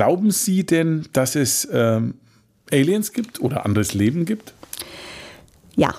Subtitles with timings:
[0.00, 2.14] Glauben Sie denn, dass es ähm,
[2.72, 4.54] Aliens gibt oder anderes Leben gibt?
[5.76, 5.94] Ja.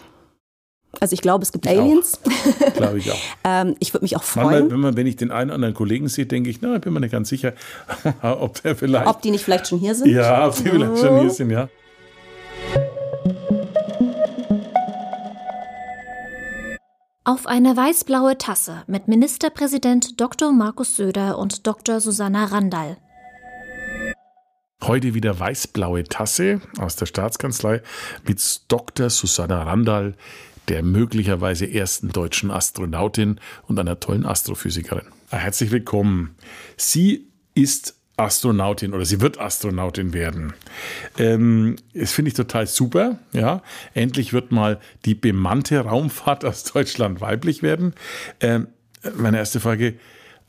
[1.00, 2.19] Also ich glaube, es gibt ich Aliens.
[2.75, 3.19] Glaube ich auch.
[3.43, 4.48] ähm, ich würde mich auch freuen.
[4.48, 6.82] Manchmal, wenn, man, wenn ich den einen oder anderen Kollegen sehe, denke ich, na, ich
[6.82, 7.53] bin mir nicht ganz sicher,
[8.23, 9.05] ob der vielleicht.
[9.05, 10.10] Ob die nicht vielleicht schon hier sind?
[10.10, 11.70] Ja, ob die vielleicht schon hier sind, ja.
[17.24, 20.52] Auf eine weißblaue Tasse mit Ministerpräsident Dr.
[20.52, 22.00] Markus Söder und Dr.
[22.00, 22.98] Susanna Randall.
[24.84, 27.84] Heute wieder weißblaue Tasse aus der Staatskanzlei
[28.27, 29.12] mit Dr.
[29.12, 30.16] Susanna Randall,
[30.70, 35.05] der möglicherweise ersten deutschen Astronautin und einer tollen Astrophysikerin.
[35.30, 36.36] Herzlich willkommen.
[36.77, 40.53] Sie ist Astronautin oder sie wird Astronautin werden.
[41.20, 43.20] Ähm, das finde ich total super.
[43.34, 43.61] Ja,
[43.94, 47.94] endlich wird mal die bemannte Raumfahrt aus Deutschland weiblich werden.
[48.39, 48.67] Ähm,
[49.16, 49.95] meine erste Frage: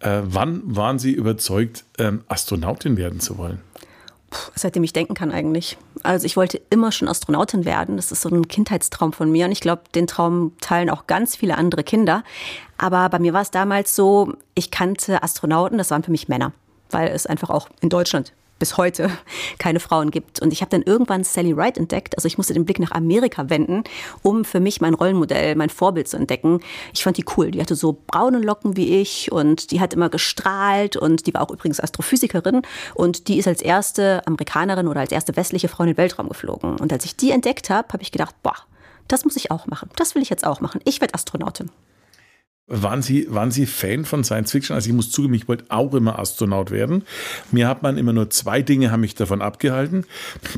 [0.01, 3.61] äh, Wann waren Sie überzeugt, ähm, Astronautin werden zu wollen?
[4.55, 5.79] Seitdem ich denken kann eigentlich.
[6.03, 7.97] Also ich wollte immer schon Astronautin werden.
[7.97, 11.37] Das ist so ein Kindheitstraum von mir und ich glaube, den Traum teilen auch ganz
[11.37, 12.25] viele andere Kinder.
[12.79, 16.53] Aber bei mir war es damals so, ich kannte Astronauten, das waren für mich Männer
[16.93, 18.33] weil es einfach auch in Deutschland
[18.63, 19.11] bis heute
[19.59, 20.41] keine Frauen gibt.
[20.41, 22.17] Und ich habe dann irgendwann Sally Wright entdeckt.
[22.17, 23.83] Also ich musste den Blick nach Amerika wenden,
[24.23, 26.61] um für mich mein Rollenmodell, mein Vorbild zu entdecken.
[26.95, 27.51] Ich fand die cool.
[27.51, 31.43] Die hatte so braune Locken wie ich und die hat immer gestrahlt und die war
[31.43, 32.63] auch übrigens Astrophysikerin
[32.95, 36.79] und die ist als erste Amerikanerin oder als erste westliche Frau in den Weltraum geflogen.
[36.79, 38.55] Und als ich die entdeckt habe, habe ich gedacht, boah,
[39.09, 39.91] das muss ich auch machen.
[39.97, 40.81] Das will ich jetzt auch machen.
[40.85, 41.69] Ich werde Astronautin.
[42.69, 44.77] Waren Sie, waren Sie Fan von Science Fiction?
[44.77, 47.03] Also ich muss zugeben, ich wollte auch immer Astronaut werden.
[47.51, 50.05] Mir hat man immer nur zwei Dinge haben mich davon abgehalten.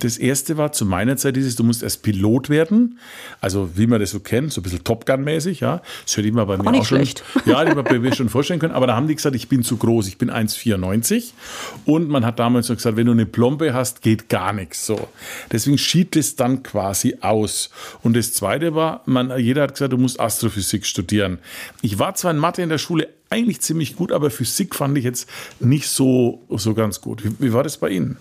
[0.01, 2.99] Das erste war zu meiner Zeit dieses, du musst erst Pilot werden.
[3.41, 5.81] Also wie man das so kennt, so ein bisschen Top Gun-mäßig, ja.
[6.05, 7.25] Das hätte ich mir bei mir auch, auch schon, schlecht.
[7.47, 8.75] ja, ich bei mir schon vorstellen können.
[8.75, 11.33] Aber da haben die gesagt, ich bin zu groß, ich bin 1,94.
[11.87, 14.85] Und man hat damals so gesagt, wenn du eine Plombe hast, geht gar nichts.
[14.85, 15.09] So.
[15.51, 17.71] Deswegen schied es dann quasi aus.
[18.03, 21.39] Und das zweite war, man, jeder hat gesagt, du musst Astrophysik studieren.
[21.81, 24.99] Ich ich war zwar in Mathe in der Schule eigentlich ziemlich gut, aber Physik fand
[24.99, 27.25] ich jetzt nicht so, so ganz gut.
[27.25, 28.17] Wie, wie war das bei Ihnen?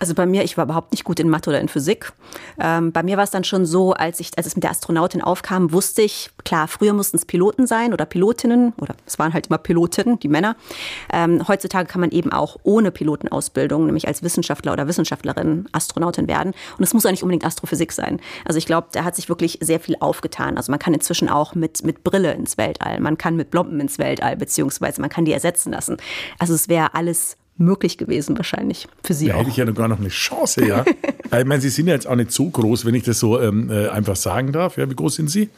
[0.00, 2.12] Also bei mir, ich war überhaupt nicht gut in Mathe oder in Physik.
[2.58, 5.22] Ähm, bei mir war es dann schon so, als ich, als es mit der Astronautin
[5.22, 9.46] aufkam, wusste ich, klar, früher mussten es Piloten sein oder Pilotinnen oder es waren halt
[9.46, 10.56] immer Pilotinnen, die Männer.
[11.12, 16.54] Ähm, heutzutage kann man eben auch ohne Pilotenausbildung, nämlich als Wissenschaftler oder Wissenschaftlerin Astronautin werden.
[16.76, 18.20] Und es muss auch nicht unbedingt Astrophysik sein.
[18.44, 20.56] Also ich glaube, da hat sich wirklich sehr viel aufgetan.
[20.56, 23.98] Also man kann inzwischen auch mit, mit Brille ins Weltall, man kann mit Blompen ins
[23.98, 25.98] Weltall, beziehungsweise man kann die ersetzen lassen.
[26.38, 29.40] Also es wäre alles möglich gewesen wahrscheinlich für Sie da auch.
[29.40, 30.84] hätte ich ja noch gar noch eine Chance, ja.
[31.24, 33.70] ich meine, Sie sind ja jetzt auch nicht so groß, wenn ich das so ähm,
[33.70, 34.76] äh, einfach sagen darf.
[34.76, 35.50] Ja, wie groß sind Sie?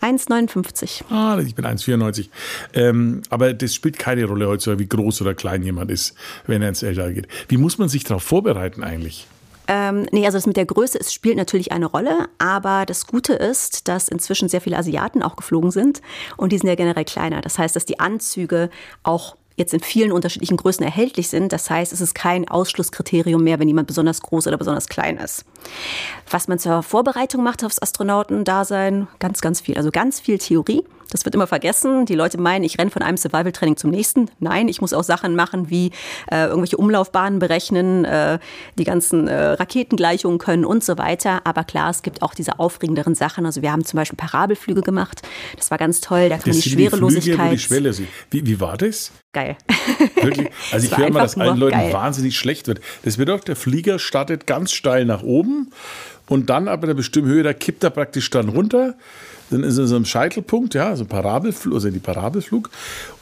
[0.00, 1.04] 1,59.
[1.10, 2.28] Ah, ich bin 1,94.
[2.74, 6.14] Ähm, aber das spielt keine Rolle heutzutage, wie groß oder klein jemand ist,
[6.46, 7.28] wenn er ins Älter geht.
[7.48, 9.26] Wie muss man sich darauf vorbereiten eigentlich?
[9.66, 13.32] Ähm, nee, also das mit der Größe, es spielt natürlich eine Rolle, aber das Gute
[13.32, 16.02] ist, dass inzwischen sehr viele Asiaten auch geflogen sind
[16.36, 17.40] und die sind ja generell kleiner.
[17.40, 18.68] Das heißt, dass die Anzüge
[19.04, 21.52] auch jetzt in vielen unterschiedlichen Größen erhältlich sind.
[21.52, 25.44] Das heißt, es ist kein Ausschlusskriterium mehr, wenn jemand besonders groß oder besonders klein ist.
[26.30, 29.76] Was man zur Vorbereitung macht aufs Astronautendasein, ganz, ganz viel.
[29.76, 30.84] Also ganz viel Theorie.
[31.10, 32.06] Das wird immer vergessen.
[32.06, 34.30] Die Leute meinen, ich renne von einem Survival-Training zum nächsten.
[34.40, 35.90] Nein, ich muss auch Sachen machen wie
[36.30, 38.38] äh, irgendwelche Umlaufbahnen berechnen, äh,
[38.78, 41.42] die ganzen äh, Raketengleichungen können und so weiter.
[41.44, 43.46] Aber klar, es gibt auch diese aufregenderen Sachen.
[43.46, 45.22] Also wir haben zum Beispiel Parabelflüge gemacht.
[45.56, 46.28] Das war ganz toll.
[46.28, 47.52] Da kann man die Schwerelosigkeit.
[47.52, 49.12] Die Flüge, die Schwelle, wie, wie war das?
[49.32, 49.56] Geil.
[50.20, 50.48] Wirklich?
[50.72, 51.92] Also ich höre mal, dass allen Leuten geil.
[51.92, 52.80] wahnsinnig schlecht wird.
[53.02, 55.70] Das wird doch, der Flieger startet ganz steil nach oben
[56.28, 58.94] und dann ab einer bestimmten Höhe, da kippt er praktisch dann runter
[59.50, 62.70] dann ist es so ein Scheitelpunkt, ja, also Parabelflug, also die Parabelflug.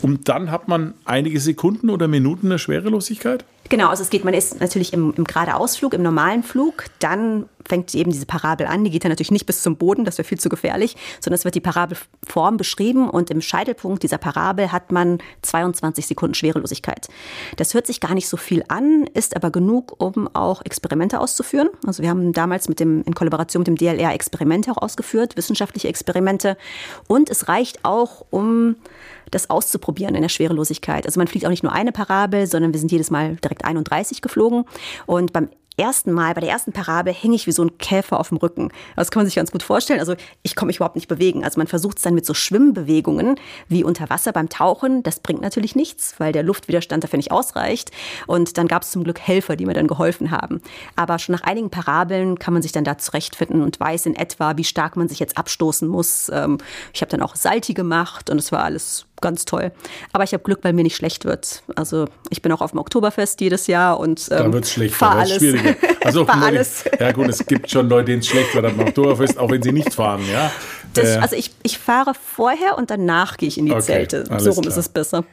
[0.00, 3.44] Und dann hat man einige Sekunden oder Minuten der Schwerelosigkeit.
[3.72, 7.94] Genau, also es geht, man ist natürlich im, im geradeausflug, im normalen Flug, dann fängt
[7.94, 10.38] eben diese Parabel an, die geht dann natürlich nicht bis zum Boden, das wäre viel
[10.38, 15.20] zu gefährlich, sondern es wird die Parabelform beschrieben und im Scheitelpunkt dieser Parabel hat man
[15.40, 17.08] 22 Sekunden Schwerelosigkeit.
[17.56, 21.70] Das hört sich gar nicht so viel an, ist aber genug, um auch Experimente auszuführen.
[21.86, 25.88] Also wir haben damals mit dem, in Kollaboration mit dem DLR Experimente auch ausgeführt, wissenschaftliche
[25.88, 26.58] Experimente
[27.08, 28.76] und es reicht auch, um
[29.30, 31.06] das auszuprobieren in der Schwerelosigkeit.
[31.06, 34.20] Also man fliegt auch nicht nur eine Parabel, sondern wir sind jedes Mal direkt 31
[34.22, 34.64] geflogen.
[35.06, 35.48] Und beim
[35.82, 38.70] ersten Mal, bei der ersten Parabel, hänge ich wie so ein Käfer auf dem Rücken.
[38.96, 40.00] Das kann man sich ganz gut vorstellen.
[40.00, 41.44] Also ich komme mich überhaupt nicht bewegen.
[41.44, 43.36] Also man versucht es dann mit so Schwimmbewegungen
[43.68, 45.02] wie unter Wasser beim Tauchen.
[45.02, 47.90] Das bringt natürlich nichts, weil der Luftwiderstand dafür nicht ausreicht.
[48.26, 50.62] Und dann gab es zum Glück Helfer, die mir dann geholfen haben.
[50.96, 54.56] Aber schon nach einigen Parabeln kann man sich dann da zurechtfinden und weiß in etwa,
[54.56, 56.30] wie stark man sich jetzt abstoßen muss.
[56.32, 56.58] Ähm,
[56.94, 59.72] ich habe dann auch Salti gemacht und es war alles ganz toll.
[60.12, 61.62] Aber ich habe Glück, weil mir nicht schlecht wird.
[61.76, 64.94] Also ich bin auch auf dem Oktoberfest jedes Jahr und ähm, da wird es schlecht,
[64.94, 65.40] fahr alles.
[66.04, 66.84] Also fahr alles.
[66.98, 69.72] Ja gut, es gibt schon Leute, denen es schlecht wird am Oktoberfest, auch wenn sie
[69.72, 70.50] nicht fahren, ja.
[70.94, 74.24] Das, äh, also ich, ich fahre vorher und danach gehe ich in die okay, Zelte.
[74.38, 74.72] So rum klar.
[74.72, 75.24] ist es besser.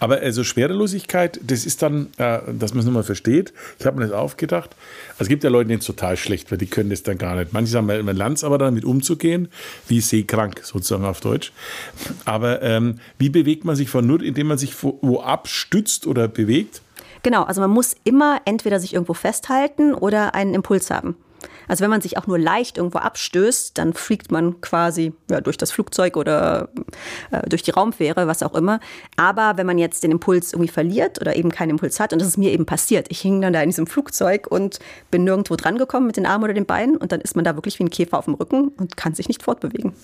[0.00, 3.52] Aber also Schwerelosigkeit, das ist dann, äh, dass man es nochmal versteht.
[3.78, 4.74] Ich habe mir das aufgedacht.
[5.12, 7.36] Also es gibt ja Leute, denen es total schlecht wird, die können das dann gar
[7.36, 7.52] nicht.
[7.52, 9.48] Manche sagen, man lernt es aber damit umzugehen,
[9.88, 11.52] wie seekrank sozusagen auf Deutsch.
[12.24, 16.82] Aber ähm, wie bewegt man sich von nur, indem man sich wo abstützt oder bewegt?
[17.26, 21.16] Genau, also man muss immer entweder sich irgendwo festhalten oder einen Impuls haben.
[21.66, 25.56] Also wenn man sich auch nur leicht irgendwo abstößt, dann fliegt man quasi ja, durch
[25.56, 26.68] das Flugzeug oder
[27.32, 28.78] äh, durch die Raumfähre, was auch immer.
[29.16, 32.28] Aber wenn man jetzt den Impuls irgendwie verliert oder eben keinen Impuls hat, und das
[32.28, 34.78] ist mir eben passiert, ich hing dann da in diesem Flugzeug und
[35.10, 37.80] bin nirgendwo drangekommen mit den Armen oder den Beinen und dann ist man da wirklich
[37.80, 39.94] wie ein Käfer auf dem Rücken und kann sich nicht fortbewegen.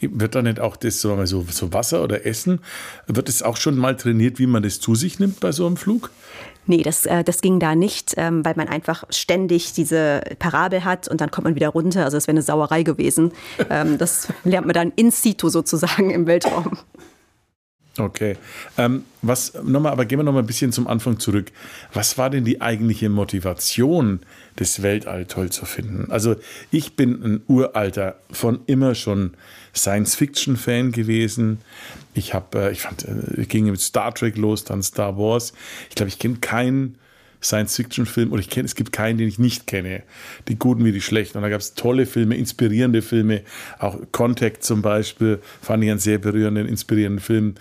[0.00, 2.60] Wird da nicht auch das so, so Wasser oder Essen,
[3.06, 5.76] wird es auch schon mal trainiert, wie man das zu sich nimmt bei so einem
[5.76, 6.10] Flug?
[6.66, 11.08] Nee, das, äh, das ging da nicht, ähm, weil man einfach ständig diese Parabel hat
[11.08, 12.04] und dann kommt man wieder runter.
[12.04, 13.32] Also es wäre eine Sauerei gewesen.
[13.68, 16.78] Ähm, das lernt man dann in situ sozusagen im Weltraum.
[17.98, 18.36] Okay.
[18.78, 21.52] Ähm, was nochmal, aber gehen wir nochmal ein bisschen zum Anfang zurück.
[21.92, 24.20] Was war denn die eigentliche Motivation,
[24.56, 26.10] das Weltall toll zu finden?
[26.10, 26.36] Also
[26.70, 29.34] ich bin ein Uralter von immer schon
[29.74, 31.58] Science-Fiction-Fan gewesen.
[32.14, 35.52] Ich habe, äh, ich fand, äh, ging mit Star Trek los, dann Star Wars.
[35.90, 36.96] Ich glaube, ich kenne keinen
[37.42, 40.02] Science-Fiction-Film oder ich kenne, es gibt keinen, den ich nicht kenne.
[40.48, 41.38] Die guten wie die schlechten.
[41.38, 43.42] Und da gab es tolle Filme, inspirierende Filme.
[43.78, 47.54] Auch Contact zum Beispiel fand ich einen sehr berührenden, inspirierenden Film.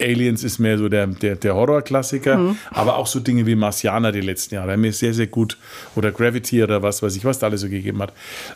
[0.00, 2.58] Aliens ist mehr so der, der, der Horrorklassiker, mhm.
[2.70, 5.56] aber auch so Dinge wie Marcianer die letzten Jahre haben mir sehr, sehr gut,
[5.94, 8.12] oder Gravity oder was weiß ich, was da alles so gegeben hat.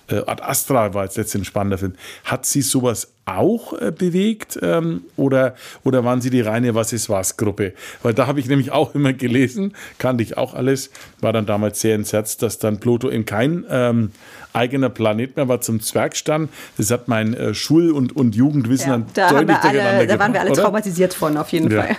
[0.08, 1.94] Äh, Ad Astra war jetzt letztens ein spannender Film.
[2.24, 5.54] Hat sie sowas auch äh, bewegt ähm, oder,
[5.84, 7.74] oder waren sie die reine Was ist was Gruppe?
[8.02, 10.90] Weil da habe ich nämlich auch immer gelesen, kannte ich auch alles,
[11.20, 14.10] war dann damals sehr entsetzt, dass dann Pluto eben kein ähm,
[14.52, 16.50] eigener Planet mehr war, zum Zwerg stand.
[16.76, 20.32] Das hat mein äh, Schul- und, und Jugendwissen ja, dann da deutlich alle, Da waren
[20.32, 20.62] wir alle oder?
[20.62, 21.82] traumatisiert von, auf jeden ja.
[21.82, 21.96] Fall.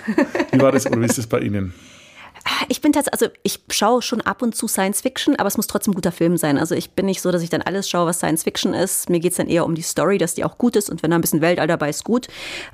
[0.51, 1.74] Wie war das oder wie ist das bei Ihnen?
[2.69, 5.67] Ich bin tatsächlich, also ich schaue schon ab und zu Science Fiction, aber es muss
[5.67, 6.57] trotzdem ein guter Film sein.
[6.57, 9.09] Also ich bin nicht so, dass ich dann alles schaue, was Science Fiction ist.
[9.09, 11.11] Mir geht es dann eher um die Story, dass die auch gut ist und wenn
[11.11, 12.27] da ein bisschen Weltall dabei ist, gut.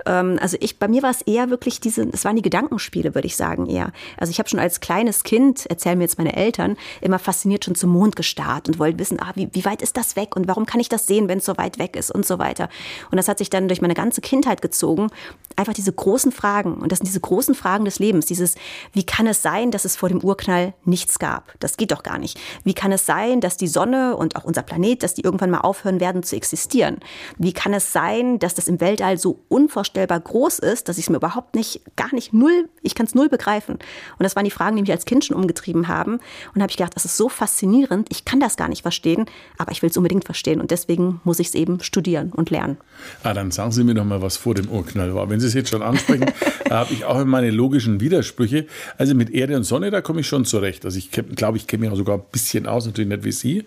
[0.05, 3.27] Ähm, also ich, bei mir war es eher wirklich diese, es waren die Gedankenspiele, würde
[3.27, 3.91] ich sagen, eher.
[4.17, 7.75] Also ich habe schon als kleines Kind, erzählen mir jetzt meine Eltern, immer fasziniert schon
[7.75, 10.65] zum Mond gestarrt und wollte wissen, ah, wie, wie weit ist das weg und warum
[10.65, 12.69] kann ich das sehen, wenn es so weit weg ist und so weiter.
[13.11, 15.09] Und das hat sich dann durch meine ganze Kindheit gezogen.
[15.55, 18.25] Einfach diese großen Fragen und das sind diese großen Fragen des Lebens.
[18.25, 18.55] Dieses,
[18.93, 21.53] wie kann es sein, dass es vor dem Urknall nichts gab.
[21.59, 22.39] Das geht doch gar nicht.
[22.63, 25.59] Wie kann es sein, dass die Sonne und auch unser Planet, dass die irgendwann mal
[25.59, 26.97] aufhören werden zu existieren?
[27.37, 31.09] Wie kann es sein, dass das im Weltall so unvorstellbar groß ist, dass ich es
[31.09, 33.75] mir überhaupt nicht, gar nicht null, ich kann es null begreifen.
[33.75, 36.13] Und das waren die Fragen, die mich als Kind schon umgetrieben haben.
[36.13, 39.25] Und da habe ich gedacht, das ist so faszinierend, ich kann das gar nicht verstehen,
[39.57, 40.61] aber ich will es unbedingt verstehen.
[40.61, 42.77] Und deswegen muss ich es eben studieren und lernen.
[43.23, 45.29] Ah, dann sagen Sie mir doch mal, was vor dem Urknall war.
[45.29, 46.25] Wenn Sie es jetzt schon ansprechen,
[46.69, 48.65] habe ich auch meine logischen Widersprüche.
[48.97, 50.85] Also mit Erde und Sonne, da komme ich schon zurecht.
[50.85, 53.65] Also ich glaube, ich kenne mich auch sogar ein bisschen aus, natürlich nicht wie Sie,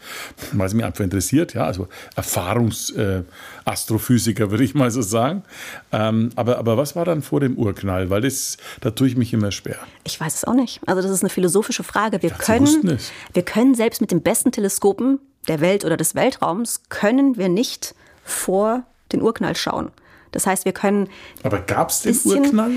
[0.53, 1.55] weil es mich einfach interessiert.
[1.55, 1.87] Ja, also
[2.17, 5.45] Erfahrungsastrophysiker, äh, würde ich mal so sagen.
[5.93, 8.11] Ähm, aber, aber was war dann vor dem Urknall?
[8.11, 9.79] Weil das, da tue ich mich immer schwer.
[10.05, 10.81] Ich weiß es auch nicht.
[10.87, 12.23] Also das ist eine philosophische Frage.
[12.23, 12.99] Wir, können,
[13.33, 17.97] wir können selbst mit den besten Teleskopen der Welt oder des Weltraums, können wir nicht
[18.25, 19.91] vor den Urknall schauen.
[20.33, 21.09] Das heißt, wir können.
[21.43, 22.73] Aber gab es den Urknall?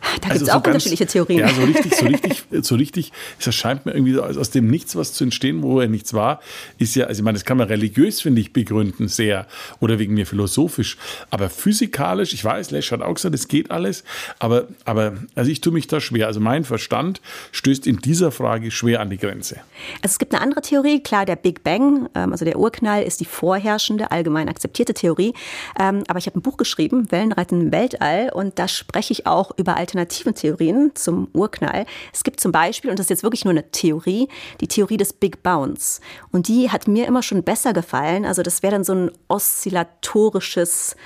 [0.00, 1.40] Da gibt es also so auch ganz, unterschiedliche Theorien.
[1.40, 5.12] Ja, so richtig, so richtig, so richtig, es erscheint mir irgendwie aus dem Nichts was
[5.12, 6.40] zu entstehen, wo er nichts war,
[6.78, 9.46] ist ja, also ich meine, das kann man religiös, finde ich, begründen, sehr,
[9.80, 10.96] oder wegen mir philosophisch.
[11.30, 14.04] Aber physikalisch, ich weiß, Lesch hat auch gesagt, es geht alles,
[14.38, 16.28] aber, aber, also ich tue mich da schwer.
[16.28, 17.20] Also mein Verstand
[17.52, 19.56] stößt in dieser Frage schwer an die Grenze.
[20.02, 23.20] Also es gibt eine andere Theorie, klar, der Big Bang, ähm, also der Urknall, ist
[23.20, 25.34] die vorherrschende, allgemein akzeptierte Theorie.
[25.78, 29.50] Ähm, aber ich habe ein Buch geschrieben, Wellenreiten im Weltall, und da spreche ich auch
[29.56, 31.86] über alternativen Theorien zum Urknall.
[32.12, 34.28] Es gibt zum Beispiel, und das ist jetzt wirklich nur eine Theorie,
[34.60, 36.00] die Theorie des Big Bounce.
[36.30, 38.24] Und die hat mir immer schon besser gefallen.
[38.24, 40.96] Also das wäre dann so ein oszillatorisches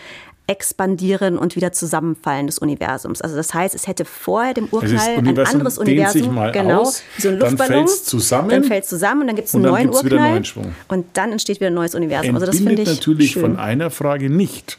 [0.48, 3.22] Expandieren und wieder Zusammenfallen des Universums.
[3.22, 7.38] Also das heißt, es hätte vor dem Urknall ein anderes Universum, genau, aus, so ein
[7.38, 10.42] Luftballon, dann fällt zusammen, dann fällt zusammen und dann gibt es einen neuen Urknall
[10.88, 12.34] und dann entsteht wieder ein neues Universum.
[12.34, 13.42] Also das finde ich natürlich schön.
[13.42, 14.78] von einer Frage nicht.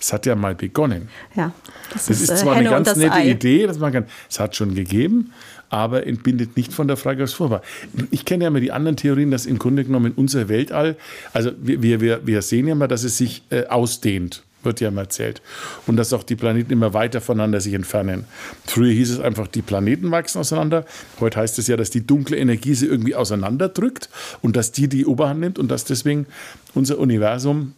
[0.00, 1.08] Es hat ja mal begonnen.
[1.34, 1.52] Ja,
[1.92, 3.30] das, das ist, ist, zwar Henne eine ganz nette Ei.
[3.30, 5.32] Idee, dass man kann, es hat schon gegeben,
[5.68, 7.62] aber entbindet nicht von der Frage, was vor war.
[8.10, 10.96] Ich kenne ja immer die anderen Theorien, dass im Grunde genommen unser Weltall,
[11.32, 15.02] also wir, wir, wir sehen ja mal, dass es sich äh, ausdehnt wird ja immer
[15.02, 15.40] erzählt.
[15.86, 18.26] Und dass auch die Planeten immer weiter voneinander sich entfernen.
[18.66, 20.84] Früher hieß es einfach, die Planeten wachsen auseinander.
[21.20, 24.10] Heute heißt es ja, dass die dunkle Energie sie irgendwie auseinanderdrückt
[24.42, 26.26] und dass die die Oberhand nimmt und dass deswegen
[26.74, 27.72] unser Universum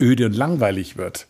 [0.00, 1.26] öde und langweilig wird.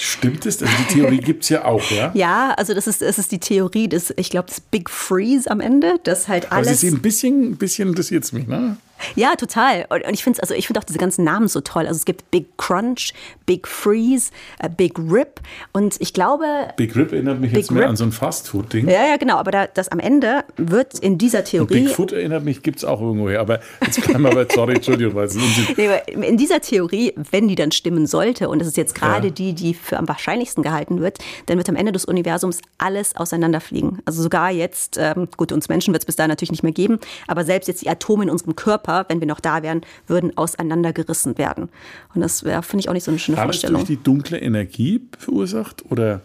[0.00, 0.62] Stimmt es?
[0.62, 2.10] Also die Theorie gibt es ja auch, ja?
[2.14, 5.60] Ja, also das ist, das ist die Theorie des, ich glaube, des Big Freeze am
[5.60, 6.68] Ende, dass halt alles.
[6.68, 8.76] Aber Sie sehen ein bisschen, ein bisschen interessiert es mich, ne?
[9.14, 9.86] Ja, total.
[9.88, 11.86] Und ich finde also ich auch diese ganzen Namen so toll.
[11.86, 13.12] Also es gibt Big Crunch,
[13.46, 14.30] Big Freeze,
[14.62, 15.40] uh, Big Rip
[15.72, 16.44] und ich glaube.
[16.76, 17.90] Big Rip erinnert mich Big jetzt mehr Rip.
[17.90, 18.88] an so ein Fastfood-Ding.
[18.88, 19.36] Ja, ja, genau.
[19.36, 21.78] Aber da, das am Ende wird in dieser Theorie.
[21.78, 23.40] Und Big Foot erinnert mich, gibt es auch irgendwo her.
[23.40, 25.34] Aber jetzt bleiben wir bei, sorry, Entschuldigung, weil es
[25.76, 25.88] nee,
[26.26, 29.32] In dieser Theorie, wenn die dann stimmen sollte, und das ist jetzt gerade ja.
[29.32, 34.00] die, die für am wahrscheinlichsten gehalten wird, dann wird am Ende des Universums alles auseinanderfliegen.
[34.04, 36.98] Also sogar jetzt, ähm, gut, uns Menschen wird es bis dahin natürlich nicht mehr geben,
[37.26, 41.38] aber selbst jetzt die Atome in unserem Körper wenn wir noch da wären, würden auseinandergerissen
[41.38, 41.68] werden.
[42.14, 43.80] Und das wäre, finde ich, auch nicht so eine schöne War Vorstellung.
[43.80, 46.20] Durch die dunkle Energie verursacht oder?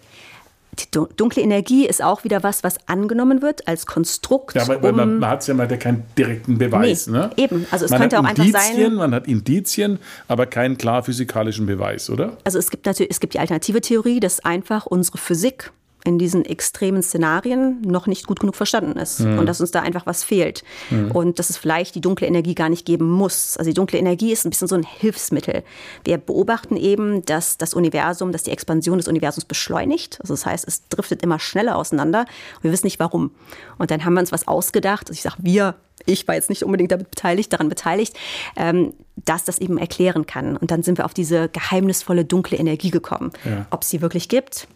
[0.80, 4.56] Die dunkle Energie ist auch wieder was, was angenommen wird als Konstrukt.
[4.56, 7.08] Ja, aber um man, man hat ja mal keinen direkten Beweis.
[7.08, 7.32] Nee, ne?
[7.38, 8.94] Eben, also es man könnte auch Indizien, einfach sein.
[8.96, 12.38] Man hat Indizien, aber keinen klar physikalischen Beweis, oder?
[12.44, 15.72] Also es gibt natürlich, es gibt die alternative Theorie, dass einfach unsere Physik
[16.06, 19.40] in diesen extremen Szenarien noch nicht gut genug verstanden ist mhm.
[19.40, 21.12] und dass uns da einfach was fehlt mhm.
[21.12, 23.58] und dass es vielleicht die dunkle Energie gar nicht geben muss.
[23.58, 25.64] Also die dunkle Energie ist ein bisschen so ein Hilfsmittel.
[26.04, 30.20] Wir beobachten eben, dass das Universum, dass die Expansion des Universums beschleunigt.
[30.22, 32.22] Also das heißt, es driftet immer schneller auseinander
[32.58, 33.32] und wir wissen nicht warum.
[33.78, 35.10] Und dann haben wir uns was ausgedacht.
[35.10, 38.18] Also ich sage wir, ich war jetzt nicht unbedingt damit beteiligt, daran beteiligt,
[38.56, 40.58] ähm, dass das eben erklären kann.
[40.58, 43.32] Und dann sind wir auf diese geheimnisvolle dunkle Energie gekommen.
[43.46, 43.66] Ja.
[43.70, 44.68] Ob es sie wirklich gibt,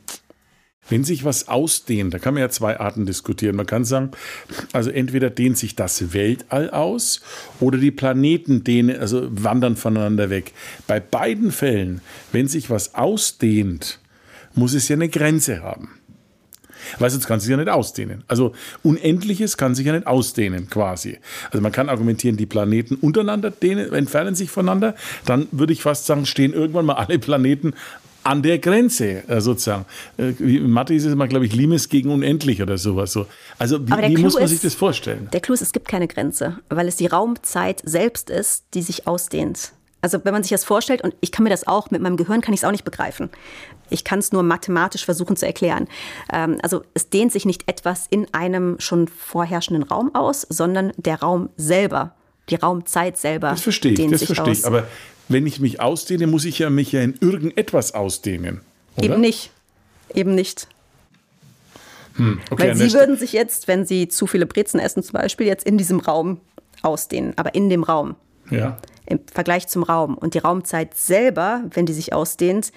[0.90, 3.56] wenn sich was ausdehnt, da kann man ja zwei Arten diskutieren.
[3.56, 4.12] Man kann sagen,
[4.74, 7.22] also entweder dehnt sich das Weltall aus
[7.60, 10.54] oder die Planeten dehnen, also wandern voneinander weg.
[10.88, 12.02] Bei beiden Fällen,
[12.32, 14.00] wenn sich was ausdehnt,
[14.54, 15.90] muss es ja eine Grenze haben.
[17.00, 18.24] Weil sonst kann es sich ja nicht ausdehnen.
[18.28, 18.54] Also
[18.84, 21.18] Unendliches kann sich ja nicht ausdehnen, quasi.
[21.52, 24.96] Also man kann argumentieren, die Planeten untereinander dehnen, entfernen sich voneinander.
[25.26, 27.74] Dann würde ich fast sagen, stehen irgendwann mal alle Planeten
[28.28, 29.86] an der Grenze äh, sozusagen.
[30.18, 33.14] Äh, in Mathe ist es immer, glaube ich, Limes gegen unendlich oder sowas.
[33.14, 33.26] So.
[33.58, 35.30] Also wie, wie muss man ist, sich das vorstellen?
[35.32, 39.08] Der Clou ist, es gibt keine Grenze, weil es die Raumzeit selbst ist, die sich
[39.08, 39.72] ausdehnt.
[40.02, 42.42] Also wenn man sich das vorstellt, und ich kann mir das auch, mit meinem Gehirn
[42.42, 43.30] kann ich es auch nicht begreifen.
[43.90, 45.88] Ich kann es nur mathematisch versuchen zu erklären.
[46.32, 51.22] Ähm, also es dehnt sich nicht etwas in einem schon vorherrschenden Raum aus, sondern der
[51.22, 52.14] Raum selber,
[52.50, 53.52] die Raumzeit selber.
[53.52, 54.66] Das verstehe ich, das verstehe ich.
[54.66, 54.84] Aber
[55.30, 58.62] wenn ich mich ausdehne, muss ich ja mich ja in irgendetwas ausdehnen.
[58.96, 59.06] Oder?
[59.06, 59.52] Eben nicht.
[60.14, 60.68] Eben nicht.
[62.16, 65.48] Hm, okay, Weil Sie würden sich jetzt, wenn Sie zu viele Brezen essen zum Beispiel,
[65.48, 66.40] jetzt in diesem Raum
[66.82, 68.16] ausdehnen, aber in dem Raum.
[68.50, 68.78] Ja.
[69.06, 70.18] Im Vergleich zum Raum.
[70.18, 72.72] Und die Raumzeit selber, wenn die sich ausdehnt,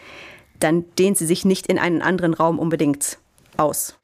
[0.59, 3.19] dann dehnt sie sich nicht in einen anderen Raum unbedingt
[3.57, 3.97] aus.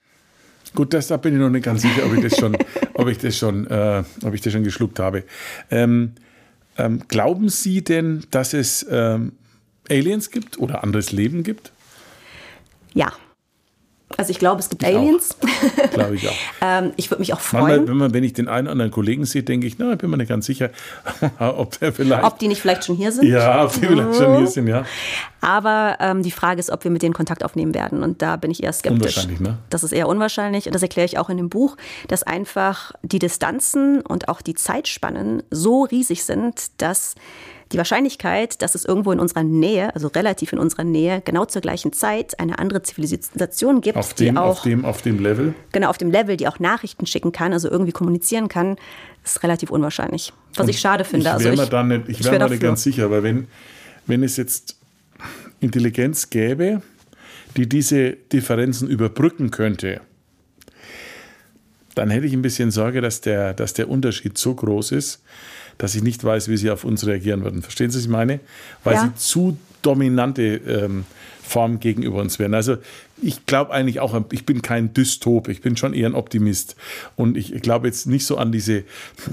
[0.75, 2.57] Gut, das, da bin ich noch nicht ganz sicher, ob ich das schon,
[2.95, 5.25] ob ich das schon, äh, ob ich das schon geschluckt habe.
[5.71, 6.13] Ähm,
[6.79, 9.33] ähm, glauben Sie denn, dass es ähm,
[9.89, 11.73] Aliens gibt oder anderes Leben gibt?
[12.95, 13.13] Ja.
[14.17, 15.37] Also ich glaube, es gibt ich Aliens.
[15.93, 16.35] Glaube ich auch.
[16.63, 17.65] ähm, ich würde mich auch freuen.
[17.65, 19.99] Manchmal, wenn, man, wenn ich den einen oder anderen Kollegen sehe, denke ich, na, ich
[19.99, 20.71] bin mir nicht ganz sicher,
[21.39, 22.23] ob der vielleicht.
[22.23, 23.27] Ob die nicht vielleicht schon hier sind?
[23.27, 24.85] Ja, ob die vielleicht schon hier sind, ja.
[25.41, 28.05] Aber ähm, die Frage ist, ob wir mit denen Kontakt aufnehmen werden.
[28.05, 29.17] Und da bin ich eher skeptisch.
[29.17, 29.59] Unwahrscheinlich, ne?
[29.71, 30.67] Das ist eher unwahrscheinlich.
[30.67, 34.55] Und das erkläre ich auch in dem Buch, dass einfach die Distanzen und auch die
[34.55, 37.17] Zeitspannen so riesig sind, dass
[37.73, 41.63] die Wahrscheinlichkeit, dass es irgendwo in unserer Nähe, also relativ in unserer Nähe, genau zur
[41.63, 45.55] gleichen Zeit eine andere Zivilisation gibt, auf dem, die auch auf dem, auf dem Level,
[45.73, 48.77] genau auf dem Level, die auch Nachrichten schicken kann, also irgendwie kommunizieren kann,
[49.25, 50.33] ist relativ unwahrscheinlich.
[50.55, 51.21] Was Und ich schade finde.
[51.21, 53.49] Ich wäre also mir, ich, ich wär mir nicht ganz sicher, weil wenn,
[54.07, 54.77] wenn es jetzt
[55.61, 56.83] Intelligenz gäbe,
[57.57, 60.01] die diese Differenzen überbrücken könnte,
[61.97, 65.23] dann hätte ich ein bisschen Sorge, dass der, dass der Unterschied so groß ist,
[65.79, 67.63] dass ich nicht weiß, wie sie auf uns reagieren würden.
[67.63, 68.41] Verstehen Sie, was ich meine?
[68.85, 69.03] Weil ja.
[69.03, 71.05] sie zu dominante ähm,
[71.43, 72.55] Form gegenüber uns werden.
[72.55, 72.79] Also
[73.23, 76.77] ich glaube eigentlich auch, ich bin kein Dystop, ich bin schon eher ein Optimist.
[77.17, 78.85] Und ich glaube jetzt nicht so an diese,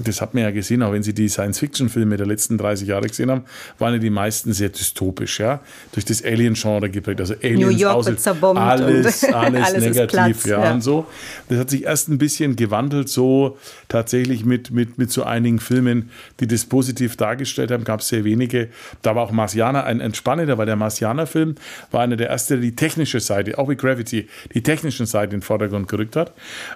[0.02, 3.30] das hat man ja gesehen, auch wenn Sie die Science-Fiction-Filme der letzten 30 Jahre gesehen
[3.30, 3.42] haben,
[3.78, 5.60] waren ja die meisten sehr dystopisch, ja,
[5.92, 7.20] durch das Alien-Genre geprägt.
[7.20, 11.06] Also Aliens, New York wird zerbombt alles, alles, alles negativ, ja, ja, und so.
[11.50, 16.10] Das hat sich erst ein bisschen gewandelt, so tatsächlich mit, mit, mit so einigen Filmen,
[16.40, 18.68] die das positiv dargestellt haben, gab es sehr wenige.
[19.02, 21.56] Da war auch Marsianer ein entspannender, weil der Marsianer-Film
[21.90, 25.40] war einer der ersten, der die technische Seite, auch wie Gravity die technischen Seiten in
[25.40, 26.32] den Vordergrund gerückt hat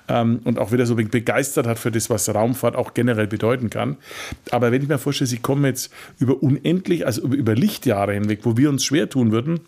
[0.09, 3.97] ähm, und auch wieder so begeistert hat für das, was Raumfahrt auch generell bedeuten kann.
[4.51, 8.41] Aber wenn ich mir vorstelle, sie kommen jetzt über unendlich, also über, über Lichtjahre hinweg,
[8.43, 9.61] wo wir uns schwer tun würden,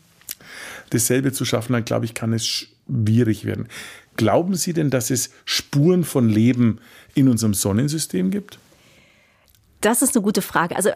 [0.91, 3.69] dasselbe zu schaffen, dann glaube ich, kann es schwierig werden.
[4.17, 6.81] Glauben Sie denn, dass es Spuren von Leben
[7.15, 8.59] in unserem Sonnensystem gibt?
[9.81, 10.77] Das ist eine gute Frage.
[10.77, 10.91] Also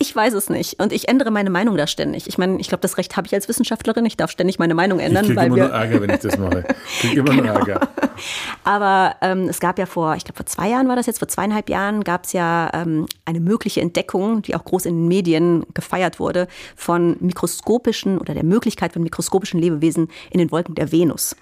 [0.00, 2.28] ich weiß es nicht und ich ändere meine Meinung da ständig.
[2.28, 4.06] Ich meine, ich glaube, das Recht habe ich als Wissenschaftlerin.
[4.06, 5.24] Ich darf ständig meine Meinung ändern.
[5.24, 6.64] Ich kriege immer nur Ärger, wenn ich das mache.
[6.94, 7.42] Ich kriege immer genau.
[7.42, 7.88] nur Ärger.
[8.64, 11.26] Aber ähm, es gab ja vor, ich glaube vor zwei Jahren war das jetzt, vor
[11.26, 15.64] zweieinhalb Jahren gab es ja ähm, eine mögliche Entdeckung, die auch groß in den Medien
[15.74, 21.34] gefeiert wurde, von mikroskopischen oder der Möglichkeit von mikroskopischen Lebewesen in den Wolken der Venus.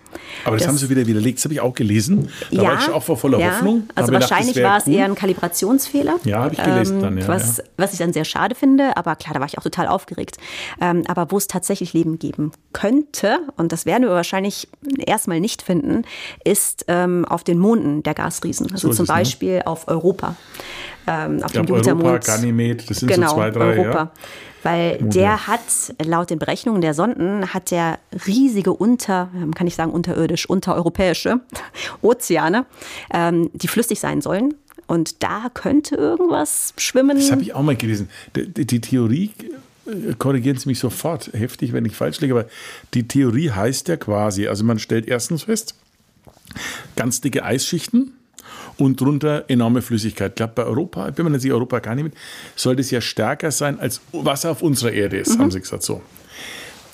[0.44, 1.38] Aber das, das haben Sie wieder widerlegt.
[1.38, 2.30] Das habe ich auch gelesen.
[2.50, 3.88] Da ja, war ich auch vor voller ja, Hoffnung.
[3.94, 4.94] Also wahrscheinlich gedacht, war es cool.
[4.94, 6.16] eher ein Kalibrationsfehler.
[6.24, 7.64] Ja, habe ich gelesen ähm, dann, ja, was, ja.
[7.76, 8.96] was ich dann sehr schade finde.
[8.96, 10.36] Aber klar, da war ich auch total aufgeregt.
[10.80, 15.62] Ähm, aber wo es tatsächlich Leben geben könnte, und das werden wir wahrscheinlich erstmal nicht
[15.62, 16.02] finden,
[16.44, 18.70] ist ähm, auf den Monden der Gasriesen.
[18.72, 19.66] Also so zum Beispiel ne?
[19.66, 20.36] auf Europa.
[21.06, 22.24] Ähm, auf dem Jupitermond.
[22.24, 23.78] Ganymed, das sind genau, so zwei, drei.
[23.78, 23.98] Europa.
[23.98, 24.12] Ja.
[24.62, 25.60] Weil der hat,
[26.02, 31.40] laut den Berechnungen der Sonden, hat der riesige unter, ähm, kann ich sagen unterirdisch, untereuropäische
[32.02, 32.66] Ozeane,
[33.14, 34.54] ähm, die flüssig sein sollen.
[34.86, 37.16] Und da könnte irgendwas schwimmen.
[37.16, 38.08] Das habe ich auch mal gelesen.
[38.36, 39.30] Die, die Theorie,
[39.86, 42.46] äh, korrigieren Sie mich sofort, heftig, wenn ich falsch liege, aber
[42.94, 45.74] die Theorie heißt ja quasi, also man stellt erstens fest,
[46.94, 48.12] ganz dicke Eisschichten,
[48.78, 50.32] und drunter enorme Flüssigkeit.
[50.32, 52.14] Ich glaube, bei Europa, ich bin mir nicht sicher, Europa gar nicht mit,
[52.54, 55.42] soll das ja stärker sein, als Wasser auf unserer Erde ist, mhm.
[55.42, 56.02] haben sie gesagt so.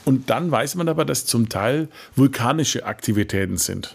[0.04, 3.94] Und dann weiß man aber, dass zum Teil vulkanische Aktivitäten sind.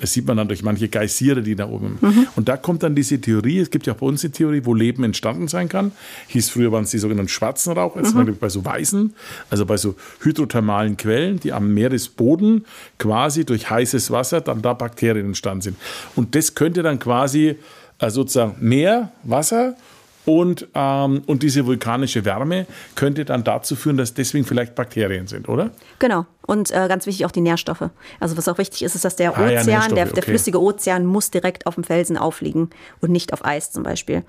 [0.00, 1.98] Das sieht man dann durch manche Geysire, die da oben.
[2.00, 2.26] Mhm.
[2.36, 4.74] Und da kommt dann diese Theorie, es gibt ja auch bei uns die Theorie, wo
[4.74, 5.92] Leben entstanden sein kann.
[6.28, 8.36] Hieß früher waren es die sogenannten schwarzen Rauch, jetzt mhm.
[8.38, 9.14] bei so weißen,
[9.50, 12.64] also bei so hydrothermalen Quellen, die am Meeresboden
[12.98, 15.76] quasi durch heißes Wasser dann da Bakterien entstanden sind.
[16.16, 17.56] Und das könnte dann quasi
[17.98, 19.76] also sozusagen Meer, Wasser
[20.24, 25.48] und, ähm, und diese vulkanische Wärme könnte dann dazu führen, dass deswegen vielleicht Bakterien sind,
[25.48, 25.70] oder?
[25.98, 26.26] Genau.
[26.46, 27.90] Und äh, ganz wichtig auch die Nährstoffe.
[28.20, 30.22] Also was auch wichtig ist, ist, dass der ah, Ozean, ja, der, der okay.
[30.22, 34.22] flüssige Ozean muss direkt auf dem Felsen aufliegen und nicht auf Eis zum Beispiel.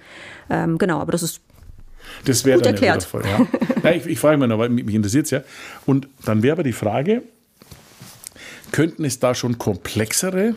[0.50, 1.42] Ähm, genau, aber das ist
[2.26, 3.04] das wäre Gut dann erklärt.
[3.04, 3.48] Voll, ja.
[3.84, 5.42] ja, ich, ich frage mich noch, weil mich, mich interessiert es ja.
[5.86, 7.24] Und dann wäre aber die Frage,
[8.72, 10.56] könnten es da schon komplexere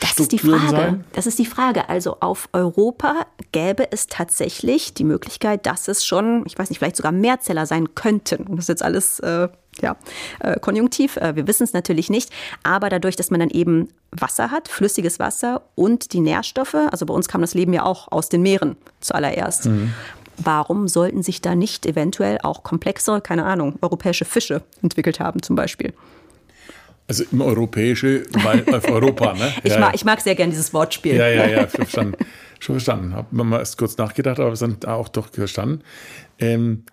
[0.00, 0.68] das ist die Frage.
[0.68, 1.04] Sein?
[1.12, 1.88] Das ist die Frage.
[1.88, 6.96] Also auf Europa gäbe es tatsächlich die Möglichkeit, dass es schon, ich weiß nicht, vielleicht
[6.96, 8.46] sogar Mehrzeller sein könnten.
[8.50, 9.48] Das ist jetzt alles äh,
[9.80, 9.96] ja,
[10.40, 11.16] äh, konjunktiv.
[11.16, 12.30] Äh, wir wissen es natürlich nicht.
[12.62, 17.14] Aber dadurch, dass man dann eben Wasser hat, flüssiges Wasser und die Nährstoffe, also bei
[17.14, 19.66] uns kam das Leben ja auch aus den Meeren zuallererst.
[19.66, 19.92] Mhm.
[20.38, 25.56] Warum sollten sich da nicht eventuell auch komplexere, keine Ahnung, europäische Fische entwickelt haben zum
[25.56, 25.92] Beispiel?
[27.08, 29.52] Also im Europäische, weil auf Europa, ne?
[29.64, 31.16] ich, mag, ich mag sehr gern dieses Wortspiel.
[31.16, 32.16] Ja, ja, ja, verstanden.
[32.60, 33.14] Schon verstanden.
[33.14, 35.82] Hab mal erst kurz nachgedacht, aber es dann auch doch verstanden.
[36.38, 36.84] Ähm,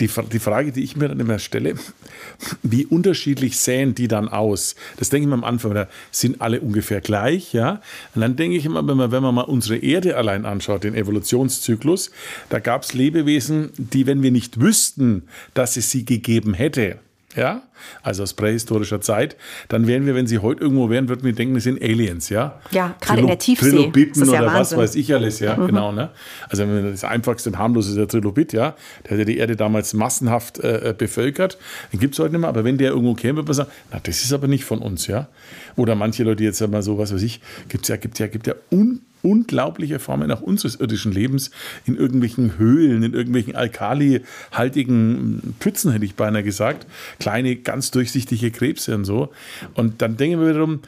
[0.00, 1.74] die, die Frage, die ich mir dann immer stelle,
[2.62, 4.76] wie unterschiedlich säen die dann aus?
[4.96, 7.80] Das denke ich mir am Anfang, da sind alle ungefähr gleich, ja.
[8.14, 10.94] Und dann denke ich immer, wenn man, wenn man mal unsere Erde allein anschaut, den
[10.94, 12.10] Evolutionszyklus,
[12.48, 16.98] da gab es Lebewesen, die, wenn wir nicht wüssten, dass es sie gegeben hätte,
[17.36, 17.62] ja,
[18.02, 19.36] also aus prähistorischer Zeit,
[19.68, 22.60] dann wären wir, wenn sie heute irgendwo wären, würden wir denken, das sind Aliens, ja.
[22.70, 23.70] Ja, gerade in der Tiefsee.
[23.70, 24.78] Trilobiten ja oder Wahnsinn.
[24.78, 25.66] was weiß ich alles, ja, mhm.
[25.66, 25.92] genau.
[25.92, 26.10] Ne?
[26.48, 28.74] Also das einfachste und harmlose ist der Trilobit, ja.
[29.04, 31.58] Der hat ja die Erde damals massenhaft äh, äh bevölkert.
[31.92, 34.00] Den gibt es heute nicht mehr, aber wenn der irgendwo käme, würde man sagen, na,
[34.02, 35.28] das ist aber nicht von uns, ja.
[35.76, 38.54] Oder manche Leute jetzt mal so, was weiß ich, gibt ja, gibt ja, gibt ja
[38.70, 41.50] un unglaubliche Formen auch unseres irdischen Lebens
[41.86, 46.86] in irgendwelchen Höhlen, in irgendwelchen alkalihaltigen Pfützen, hätte ich beinahe gesagt.
[47.18, 49.30] Kleine, ganz durchsichtige Krebse und so.
[49.74, 50.80] Und dann denken wir wiederum,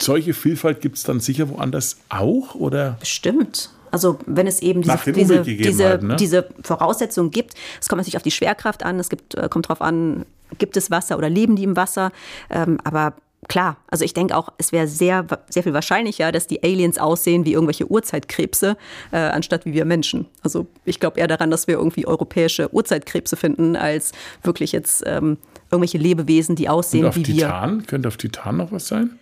[0.00, 2.98] solche Vielfalt gibt es dann sicher woanders auch, oder?
[3.00, 3.70] Bestimmt.
[3.90, 6.16] Also wenn es eben diese, diese, diese, ne?
[6.16, 9.80] diese Voraussetzungen gibt, es kommt natürlich auf die Schwerkraft an, es gibt, äh, kommt darauf
[9.80, 10.26] an,
[10.58, 12.12] gibt es Wasser oder leben die im Wasser.
[12.50, 13.14] Ähm, aber
[13.48, 17.44] klar, also ich denke auch, es wäre sehr, sehr viel wahrscheinlicher, dass die Aliens aussehen
[17.44, 18.76] wie irgendwelche Urzeitkrebse,
[19.12, 20.26] äh, anstatt wie wir Menschen.
[20.42, 25.38] Also ich glaube eher daran, dass wir irgendwie europäische Urzeitkrebse finden, als wirklich jetzt ähm,
[25.70, 27.80] irgendwelche Lebewesen, die aussehen Und auf wie Titan?
[27.80, 27.86] wir.
[27.86, 29.18] Könnte auf Titan noch was sein?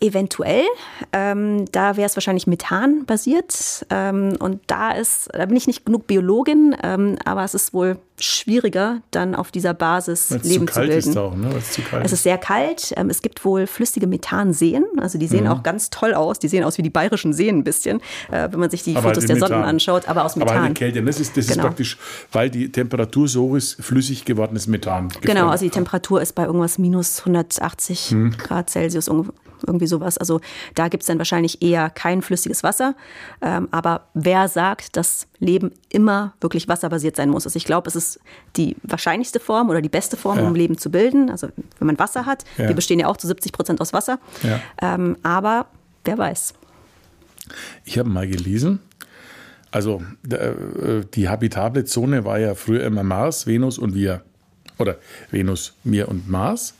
[0.00, 0.64] Eventuell.
[1.12, 3.86] Ähm, da wäre es wahrscheinlich Methan basiert.
[3.90, 7.98] Ähm, und da ist, da bin ich nicht genug Biologin, ähm, aber es ist wohl
[8.20, 11.10] schwieriger, dann auf dieser Basis Weil's Leben zu, kalt zu bilden.
[11.10, 11.52] Ist auch, ne?
[11.52, 12.92] Weil's zu kalt es ist sehr kalt.
[12.96, 14.84] Ähm, es gibt wohl flüssige Methanseen.
[14.98, 15.50] Also die sehen mhm.
[15.50, 16.38] auch ganz toll aus.
[16.38, 19.08] Die sehen aus wie die bayerischen Seen ein bisschen, äh, wenn man sich die aber
[19.08, 19.48] Fotos halt der Methan.
[19.48, 20.56] Sonden anschaut, aber aus Methan.
[20.56, 21.02] Aber halt Kälte.
[21.02, 21.58] Das ist, das genau.
[21.58, 21.98] ist praktisch,
[22.32, 25.08] weil die Temperatur so ist, flüssig gewordenes Methan.
[25.22, 28.36] Genau, also die Temperatur ist bei irgendwas minus 180 mhm.
[28.36, 29.34] Grad Celsius ungefähr
[29.66, 30.18] irgendwie sowas.
[30.18, 30.40] Also
[30.74, 32.94] da gibt es dann wahrscheinlich eher kein flüssiges Wasser.
[33.40, 37.46] Ähm, aber wer sagt, dass Leben immer wirklich wasserbasiert sein muss?
[37.46, 38.20] Also ich glaube, es ist
[38.56, 40.46] die wahrscheinlichste Form oder die beste Form, ja.
[40.46, 41.30] um Leben zu bilden.
[41.30, 42.44] Also wenn man Wasser hat.
[42.56, 42.68] Ja.
[42.68, 44.18] Wir bestehen ja auch zu 70 Prozent aus Wasser.
[44.42, 44.60] Ja.
[44.80, 45.66] Ähm, aber
[46.04, 46.54] wer weiß.
[47.84, 48.80] Ich habe mal gelesen,
[49.70, 54.22] also äh, die habitable Zone war ja früher immer Mars, Venus und wir.
[54.78, 54.96] Oder
[55.30, 56.74] Venus, mir und Mars.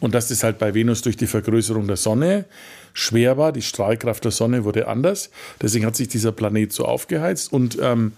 [0.00, 2.44] Und dass das halt bei Venus durch die Vergrößerung der Sonne
[2.92, 3.52] schwer war.
[3.52, 5.30] Die Strahlkraft der Sonne wurde anders.
[5.60, 8.12] Deswegen hat sich dieser Planet so aufgeheizt und ähm,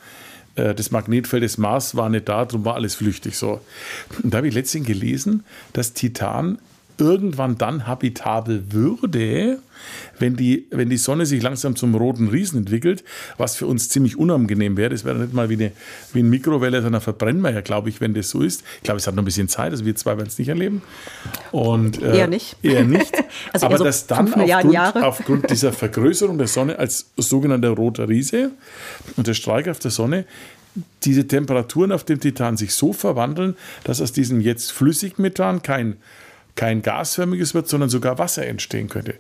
[0.56, 3.60] äh, das Magnetfeld des Mars war nicht da, darum war alles flüchtig so.
[4.22, 6.58] Und da habe ich letztens gelesen, dass Titan
[7.00, 9.58] irgendwann dann habitabel würde,
[10.18, 13.02] wenn die, wenn die Sonne sich langsam zum roten Riesen entwickelt,
[13.38, 14.90] was für uns ziemlich unangenehm wäre.
[14.90, 15.72] Das wäre nicht mal wie, eine,
[16.12, 18.62] wie ein Mikrowelle, sondern verbrennen wir ja, glaube ich, wenn das so ist.
[18.76, 20.82] Ich glaube, es hat noch ein bisschen Zeit, also wir zwei werden es nicht erleben.
[21.52, 22.56] Und, äh, eher nicht.
[22.62, 23.12] Eher nicht.
[23.52, 28.50] also Aber so dass dann aufgrund, aufgrund dieser Vergrößerung der Sonne als sogenannter roter Riese
[29.16, 30.24] und der Strahlkraft der Sonne
[31.02, 35.96] diese Temperaturen auf dem Titan sich so verwandeln, dass aus diesem jetzt flüssigen Methan kein
[36.60, 39.14] kein gasförmiges wird, sondern sogar Wasser entstehen könnte.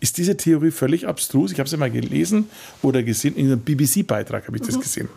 [0.00, 1.52] Ist diese Theorie völlig abstrus?
[1.52, 2.48] Ich habe sie mal gelesen
[2.80, 4.80] oder gesehen, in einem BBC-Beitrag habe ich das mhm.
[4.80, 5.08] gesehen.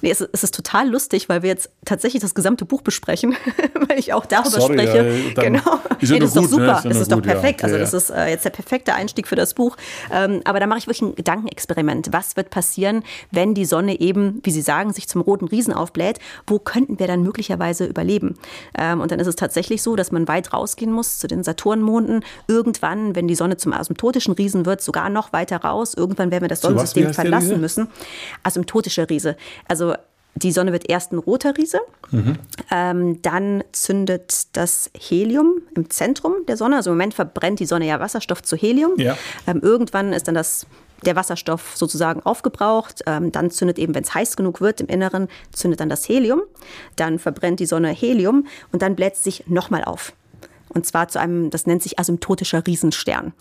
[0.00, 3.36] Nee, es, es, ist total lustig, weil wir jetzt tatsächlich das gesamte Buch besprechen,
[3.88, 5.32] weil ich auch darüber Sorry, spreche.
[5.36, 5.80] Ja, genau.
[6.00, 6.56] Ist ja nee, das ist doch gut, ne?
[6.56, 6.76] super, ne?
[6.76, 7.60] ist das ist gut, doch perfekt.
[7.60, 7.66] Ja.
[7.68, 9.76] Okay, also das ist äh, jetzt der perfekte Einstieg für das Buch.
[10.10, 12.08] Ähm, aber da mache ich wirklich ein Gedankenexperiment.
[12.12, 16.18] Was wird passieren, wenn die Sonne eben, wie Sie sagen, sich zum roten Riesen aufbläht?
[16.46, 18.38] Wo könnten wir dann möglicherweise überleben?
[18.78, 22.24] Ähm, und dann ist es tatsächlich so, dass man weit rausgehen muss zu den Saturnmonden.
[22.48, 25.94] Irgendwann, wenn die Sonne zum asymptotischen Riesen wird, sogar noch weiter raus.
[25.94, 27.88] Irgendwann werden wir das Sonnensystem so verlassen müssen.
[28.42, 29.36] Asymptotischer Riese.
[29.68, 29.94] Also
[30.34, 32.36] die Sonne wird erst ein roter Riese, mhm.
[32.70, 36.76] ähm, dann zündet das Helium im Zentrum der Sonne.
[36.76, 38.92] Also im Moment verbrennt die Sonne ja Wasserstoff zu Helium.
[38.96, 39.16] Ja.
[39.46, 40.66] Ähm, irgendwann ist dann das
[41.04, 43.02] der Wasserstoff sozusagen aufgebraucht.
[43.06, 46.42] Ähm, dann zündet eben, wenn es heiß genug wird im Inneren, zündet dann das Helium.
[46.96, 50.12] Dann verbrennt die Sonne Helium und dann bläht es sich nochmal auf.
[50.72, 53.32] Und zwar zu einem, das nennt sich asymptotischer Riesenstern.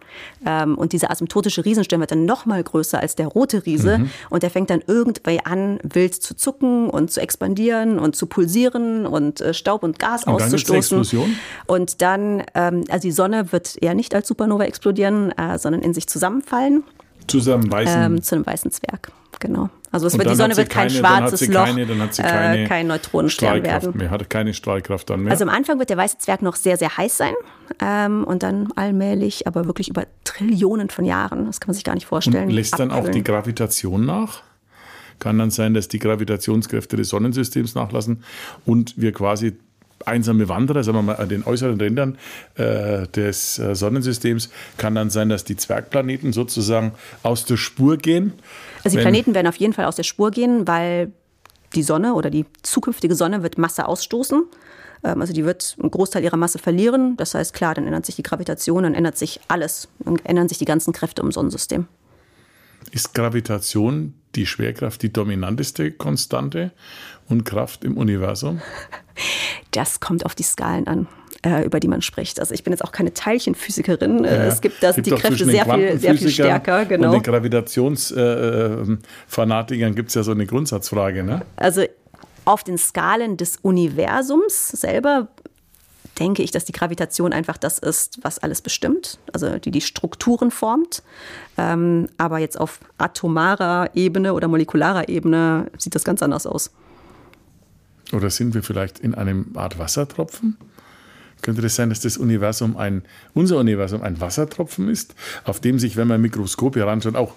[0.45, 3.99] Ähm, und dieser asymptotische Riesenstern wird dann noch mal größer als der rote Riese.
[3.99, 4.09] Mhm.
[4.29, 9.05] Und der fängt dann irgendwie an, wild zu zucken und zu expandieren und zu pulsieren
[9.05, 11.03] und äh, Staub und Gas und auszustoßen.
[11.11, 11.35] Dann
[11.67, 15.93] und dann, ähm, also die Sonne wird eher nicht als Supernova explodieren, äh, sondern in
[15.93, 16.83] sich zusammenfallen.
[17.27, 19.69] Zu einem weißen, ähm, zu einem weißen Zwerg, genau.
[19.91, 22.63] Also es wird, die Sonne wird kein keine, schwarzes Loch, keine, dann hat sie keine
[22.63, 23.97] äh, kein Neutronenstern werden.
[23.97, 25.31] Mehr, hat keine Strahlkraft dann mehr.
[25.31, 27.33] Also am Anfang wird der weiße Zwerg noch sehr, sehr heiß sein
[27.81, 31.95] ähm, und dann allmählich, aber wirklich über Trillionen von Jahren, das kann man sich gar
[31.95, 32.49] nicht vorstellen.
[32.49, 32.89] Und lässt abkühlen.
[32.89, 34.43] dann auch die Gravitation nach?
[35.17, 38.23] Kann dann sein, dass die Gravitationskräfte des Sonnensystems nachlassen
[38.65, 39.57] und wir quasi
[40.05, 42.17] einsame Wanderer, sagen wir mal an den äußeren Rändern
[42.55, 48.33] äh, des äh, Sonnensystems, kann dann sein, dass die Zwergplaneten sozusagen aus der Spur gehen
[48.83, 51.11] also die Planeten werden auf jeden Fall aus der Spur gehen, weil
[51.75, 54.43] die Sonne oder die zukünftige Sonne wird Masse ausstoßen.
[55.03, 57.17] Ähm, also die wird einen Großteil ihrer Masse verlieren.
[57.17, 60.57] Das heißt, klar, dann ändert sich die Gravitation, dann ändert sich alles, dann ändern sich
[60.57, 61.87] die ganzen Kräfte im Sonnensystem.
[62.91, 66.71] Ist Gravitation die Schwerkraft die dominanteste Konstante
[67.27, 68.61] und Kraft im Universum?
[69.71, 71.07] Das kommt auf die Skalen an
[71.43, 72.39] äh, über die man spricht.
[72.39, 74.23] Also ich bin jetzt auch keine Teilchenphysikerin.
[74.23, 76.85] Ja, es gibt, das, gibt die Kräfte sehr viel, sehr viel stärker.
[76.85, 77.07] Genau.
[77.07, 81.23] Und den Gravitationsfanatikern äh, gibt es ja so eine Grundsatzfrage.
[81.23, 81.41] Ne?
[81.55, 81.83] Also
[82.45, 85.27] auf den Skalen des Universums selber
[86.19, 90.51] denke ich, dass die Gravitation einfach das ist, was alles bestimmt, also die die Strukturen
[90.51, 91.03] formt.
[91.57, 96.71] Ähm, aber jetzt auf atomarer Ebene oder molekularer Ebene sieht das ganz anders aus.
[98.11, 100.57] Oder sind wir vielleicht in einem Art Wassertropfen?
[101.41, 103.03] Könnte das sein, dass das Universum ein,
[103.33, 107.33] unser Universum ein Wassertropfen ist, auf dem sich, wenn man Mikroskop heranschaut, auch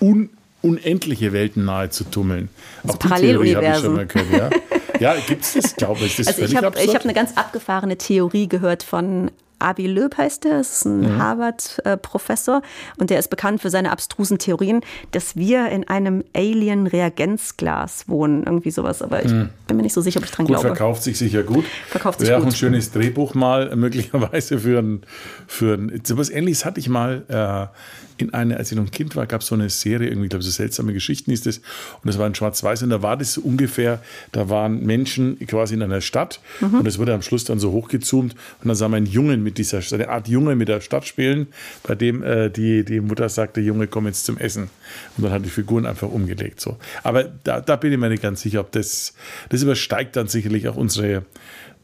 [0.00, 0.30] un,
[0.62, 2.48] unendliche Welten nahezu tummeln?
[2.82, 4.54] Das auch die Theorie habe ich schon mal gehört.
[5.00, 6.16] Ja, ja gibt es das, glaube ich.
[6.16, 10.60] Das also ich habe hab eine ganz abgefahrene Theorie gehört von Avi Löb heißt der,
[10.60, 11.18] ist ein mhm.
[11.18, 12.62] Harvard-Professor
[12.98, 18.70] und der ist bekannt für seine abstrusen Theorien, dass wir in einem Alien-Reagenzglas wohnen, irgendwie
[18.70, 19.00] sowas.
[19.00, 19.48] Aber ich mhm.
[19.66, 20.68] bin mir nicht so sicher, ob ich dran gut, glaube.
[20.68, 21.64] Verkauft sich sicher gut.
[21.88, 22.48] Verkauft sich Wäre gut.
[22.48, 25.02] auch ein schönes Drehbuch mal möglicherweise für ein,
[25.46, 27.76] für ein sowas Ähnliches hatte ich mal äh,
[28.18, 30.42] in eine, als ich noch ein Kind war, gab es so eine Serie, irgendwie, glaube
[30.42, 31.58] so seltsame Geschichten ist es.
[31.58, 34.02] Und das war in Schwarz-Weiß und da war das so ungefähr,
[34.32, 36.80] da waren Menschen quasi in einer Stadt mhm.
[36.80, 39.58] und es wurde am Schluss dann so hochgezoomt und dann sah man einen Jungen mit
[39.58, 41.48] dieser, eine Art Junge mit der Stadt spielen,
[41.82, 44.70] bei dem äh, die, die Mutter sagte, Junge, komm jetzt zum Essen.
[45.16, 46.60] Und dann hat die Figuren einfach umgelegt.
[46.60, 46.76] So.
[47.02, 49.14] Aber da, da bin ich mir nicht ganz sicher, ob das,
[49.48, 51.24] das übersteigt dann sicherlich auch unsere,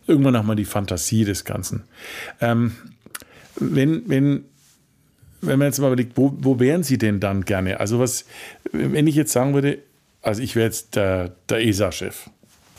[0.06, 1.84] irgendwann auch mal die Fantasie des Ganzen.
[2.40, 2.72] Ähm,
[3.56, 4.44] wenn, wenn
[5.42, 7.80] wenn man jetzt mal überlegt, wo, wo wären Sie denn dann gerne?
[7.80, 8.24] Also was,
[8.72, 9.78] wenn ich jetzt sagen würde,
[10.22, 12.30] also ich wäre jetzt der, der ESA-Chef.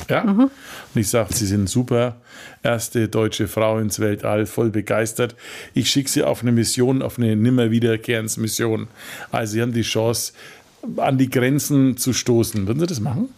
[0.09, 0.23] Ja?
[0.23, 0.43] Mhm.
[0.43, 0.51] Und
[0.95, 2.15] ich sage, Sie sind super,
[2.63, 5.35] erste deutsche Frau ins Weltall, voll begeistert.
[5.73, 8.87] Ich schicke Sie auf eine Mission, auf eine nimmer wiederkehrensmission.
[9.31, 10.33] Also Sie haben die Chance,
[10.97, 12.65] an die Grenzen zu stoßen.
[12.67, 13.29] Würden Sie das machen?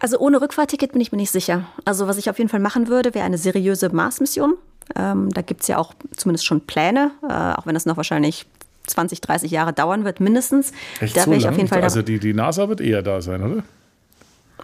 [0.00, 1.66] Also ohne Rückfahrticket bin ich mir nicht sicher.
[1.84, 4.54] Also was ich auf jeden Fall machen würde, wäre eine seriöse Mars-Mission.
[4.96, 8.46] Ähm, da gibt es ja auch zumindest schon Pläne, äh, auch wenn das noch wahrscheinlich
[8.86, 10.72] 20, 30 Jahre dauern wird, mindestens.
[11.00, 13.42] Echt da so ich auf jeden Fall also die, die NASA wird eher da sein,
[13.42, 13.62] oder?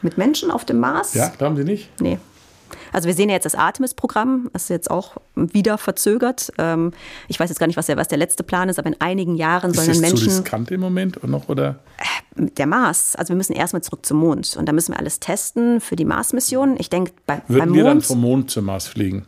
[0.02, 1.14] Mit Menschen auf dem Mars?
[1.14, 1.88] Ja, glauben Sie nicht?
[2.00, 2.18] Nee.
[2.92, 6.52] Also wir sehen ja jetzt das Artemis-Programm, das ist jetzt auch wieder verzögert.
[6.58, 6.92] Ähm,
[7.28, 9.36] ich weiß jetzt gar nicht, was der, was der letzte Plan ist, aber in einigen
[9.36, 10.16] Jahren sollen dann Menschen...
[10.16, 11.78] Ist das zu riskant im Moment noch, oder?
[11.98, 13.14] Äh, der Mars.
[13.16, 16.04] Also wir müssen erstmal zurück zum Mond und da müssen wir alles testen für die
[16.04, 16.76] Mars-Mission.
[16.78, 19.26] Ich denke, bei, Würden beim wir dann vom Mond zum Mars fliegen?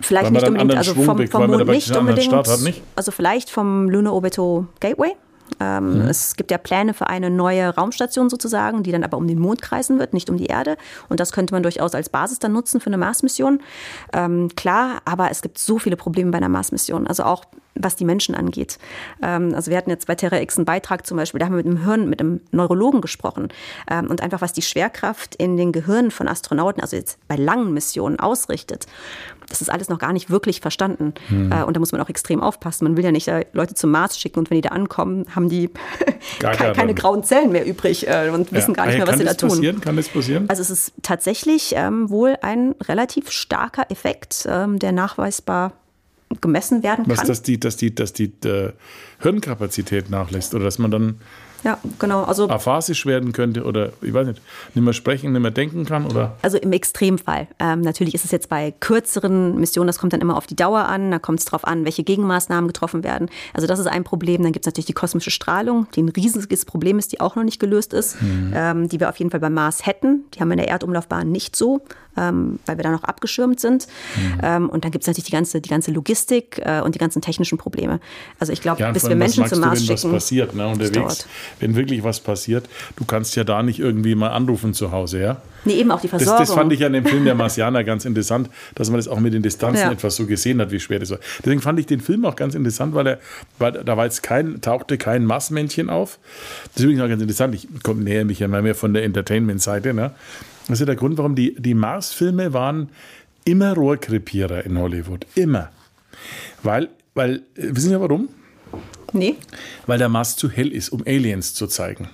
[0.00, 2.62] Vielleicht nicht unbedingt, also vom, vom Mond nicht unbedingt.
[2.62, 2.82] Nicht?
[2.96, 5.12] Also vielleicht vom Lunar Orbital Gateway.
[5.60, 6.08] Ähm, mhm.
[6.08, 9.62] Es gibt ja Pläne für eine neue Raumstation sozusagen, die dann aber um den Mond
[9.62, 10.76] kreisen wird, nicht um die Erde.
[11.08, 13.60] Und das könnte man durchaus als Basis dann nutzen für eine Mars-Mission.
[14.12, 17.06] Ähm, klar, aber es gibt so viele Probleme bei einer Mars-Mission.
[17.06, 18.78] Also auch was die Menschen angeht.
[19.22, 21.64] Ähm, also wir hatten jetzt bei Terra X einen Beitrag zum Beispiel, da haben wir
[21.64, 23.48] mit dem Hirn, mit einem Neurologen gesprochen
[23.90, 27.72] ähm, und einfach was die Schwerkraft in den Gehirnen von Astronauten, also jetzt bei langen
[27.74, 28.86] Missionen ausrichtet.
[29.54, 31.14] Das ist alles noch gar nicht wirklich verstanden.
[31.28, 31.52] Hm.
[31.52, 32.84] Äh, und da muss man auch extrem aufpassen.
[32.84, 35.48] Man will ja nicht äh, Leute zum Mars schicken und wenn die da ankommen, haben
[35.48, 35.70] die
[36.40, 38.74] keine, keine grauen Zellen mehr übrig äh, und wissen ja.
[38.74, 39.50] gar nicht mehr, was sie da tun.
[39.50, 39.80] Passieren?
[39.80, 40.48] Kann das passieren?
[40.48, 45.72] Also es ist tatsächlich ähm, wohl ein relativ starker Effekt, ähm, der nachweisbar
[46.40, 47.16] gemessen werden kann.
[47.16, 48.70] Was, dass die, dass die, dass die, die
[49.20, 51.20] Hirnkapazität nachlässt oder dass man dann
[51.64, 52.24] ja, genau.
[52.24, 54.42] Also, aphasisch werden könnte oder ich weiß nicht,
[54.74, 56.36] nicht mehr sprechen, nicht mehr denken kann oder?
[56.42, 57.48] Also im Extremfall.
[57.58, 60.80] Ähm, natürlich ist es jetzt bei kürzeren Missionen, das kommt dann immer auf die Dauer
[60.80, 63.30] an, da kommt es darauf an, welche Gegenmaßnahmen getroffen werden.
[63.54, 64.42] Also das ist ein Problem.
[64.42, 67.44] Dann gibt es natürlich die kosmische Strahlung, die ein riesiges Problem ist, die auch noch
[67.44, 68.52] nicht gelöst ist, mhm.
[68.54, 70.24] ähm, die wir auf jeden Fall beim Mars hätten.
[70.34, 71.80] Die haben wir in der Erdumlaufbahn nicht so
[72.16, 73.86] ähm, weil wir da noch abgeschirmt sind.
[74.16, 74.40] Mhm.
[74.42, 77.22] Ähm, und dann gibt es natürlich die ganze, die ganze Logistik äh, und die ganzen
[77.22, 78.00] technischen Probleme.
[78.38, 80.68] Also ich glaube, ja, bis wir Menschen zum Mars du, wenn schicken, was passiert, ne,
[80.68, 81.26] unterwegs,
[81.60, 85.42] wenn wirklich was passiert, du kannst ja da nicht irgendwie mal anrufen zu Hause, ja?
[85.64, 86.38] Nee, eben auch die Versorgung.
[86.38, 89.20] Das, das fand ich an dem Film der Marsianer ganz interessant, dass man das auch
[89.20, 89.92] mit den Distanzen ja.
[89.92, 91.18] etwas so gesehen hat, wie schwer das war.
[91.38, 93.18] Deswegen fand ich den Film auch ganz interessant, weil er,
[93.58, 96.18] weil da war jetzt kein, tauchte kein Massmännchen auf.
[96.66, 97.54] Das ist übrigens auch ganz interessant.
[97.54, 99.94] Ich komme näher mich ja mal mehr von der Entertainment-Seite.
[99.94, 100.12] Ne?
[100.68, 102.90] Das ist der Grund, warum die, die Mars-Filme waren
[103.44, 105.26] immer Rohrkrepierer in Hollywood.
[105.34, 105.70] Immer.
[106.62, 108.28] Weil, weil, äh, wissen Sie warum?
[109.12, 109.36] Nee.
[109.86, 112.08] Weil der Mars zu hell ist, um Aliens zu zeigen.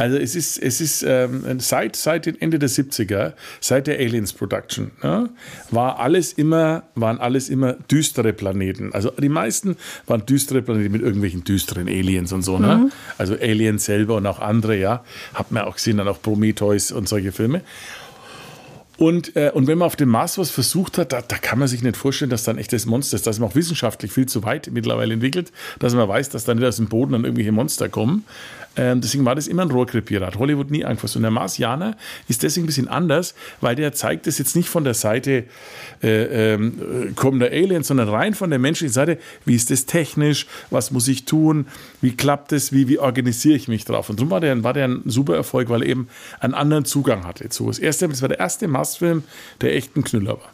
[0.00, 4.92] Also es ist, es ist ähm, seit, seit Ende der 70er, seit der Aliens Production,
[5.02, 5.28] ne,
[5.70, 8.94] war alles immer, waren alles immer düstere Planeten.
[8.94, 12.58] Also die meisten waren düstere Planeten mit irgendwelchen düsteren Aliens und so.
[12.58, 12.76] Ne?
[12.76, 12.92] Mhm.
[13.18, 15.04] Also Aliens selber und auch andere, ja.
[15.34, 17.60] Hat man auch gesehen, dann auch Prometheus und solche Filme.
[19.00, 21.68] Und, äh, und wenn man auf dem Mars was versucht hat, da, da, kann man
[21.68, 23.26] sich nicht vorstellen, dass da ein echtes Monster ist.
[23.26, 26.66] Das ist auch wissenschaftlich viel zu weit mittlerweile entwickelt, dass man weiß, dass da nicht
[26.66, 28.26] aus dem Boden dann irgendwelche Monster kommen.
[28.76, 30.26] Ähm, deswegen war das immer ein Rohrkrepierer.
[30.26, 31.16] Hat Hollywood nie angefasst.
[31.16, 31.96] Und der Marsianer
[32.28, 35.44] ist deswegen ein bisschen anders, weil der zeigt es jetzt nicht von der Seite
[36.02, 39.18] äh, äh, kommender Aliens, sondern rein von der menschlichen Seite.
[39.44, 40.46] Wie ist das technisch?
[40.70, 41.66] Was muss ich tun?
[42.00, 42.72] Wie klappt es?
[42.72, 44.08] Wie, wie organisiere ich mich drauf?
[44.08, 47.26] Und darum war der, war der ein super Erfolg, weil er eben einen anderen Zugang
[47.26, 47.46] hatte.
[47.50, 49.24] So, das, erste, das war der erste Mars-Film,
[49.60, 50.52] der echt ein Knüller war.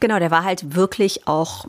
[0.00, 1.66] Genau, der war halt wirklich auch